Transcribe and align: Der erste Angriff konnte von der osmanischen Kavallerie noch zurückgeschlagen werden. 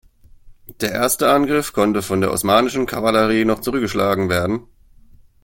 Der 0.79 0.93
erste 0.93 1.29
Angriff 1.29 1.73
konnte 1.73 2.01
von 2.01 2.21
der 2.21 2.31
osmanischen 2.31 2.87
Kavallerie 2.87 3.45
noch 3.45 3.59
zurückgeschlagen 3.61 4.29
werden. 4.29 4.65